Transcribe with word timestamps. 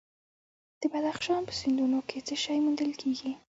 د 0.81 0.83
بدخشان 0.93 1.41
په 1.47 1.53
سیندونو 1.61 1.99
کې 2.09 2.19
څه 2.27 2.33
شی 2.43 2.57
موندل 2.65 2.91
کیږي؟ 3.01 3.31